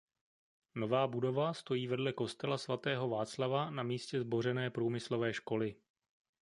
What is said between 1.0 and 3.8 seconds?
budova stojí vedle kostela svatého Václava